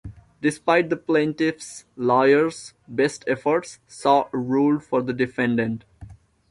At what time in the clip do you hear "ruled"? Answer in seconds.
4.33-4.83